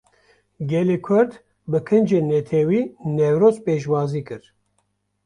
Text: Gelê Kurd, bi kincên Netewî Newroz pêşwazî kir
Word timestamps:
Gelê 0.69 0.97
Kurd, 1.05 1.31
bi 1.71 1.79
kincên 1.87 2.25
Netewî 2.33 2.81
Newroz 3.15 3.57
pêşwazî 3.65 4.21
kir 4.27 4.43